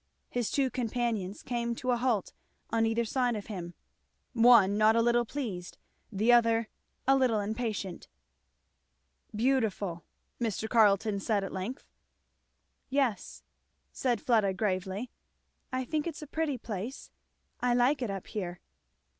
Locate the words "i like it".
17.59-18.09